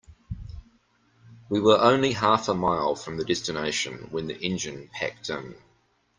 [1.49, 5.53] We were only half a mile from the destination when the engine packed in.